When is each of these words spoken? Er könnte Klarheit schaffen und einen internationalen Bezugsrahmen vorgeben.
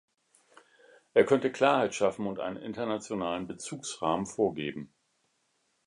Er 1.13 1.25
könnte 1.27 1.51
Klarheit 1.51 1.93
schaffen 1.93 2.25
und 2.25 2.39
einen 2.39 2.57
internationalen 2.57 3.45
Bezugsrahmen 3.45 4.25
vorgeben. 4.25 4.91